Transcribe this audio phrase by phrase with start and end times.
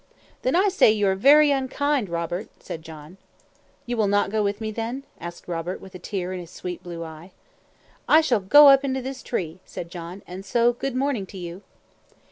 [0.41, 3.17] "Then I say you are very unkind, Robert," said John.
[3.85, 6.81] "You will not go with me, then?" asked Robert, with a tear in his sweet
[6.81, 7.33] blue eye.
[8.09, 11.61] "I shall go up into this tree," said John; "and so good morning to you."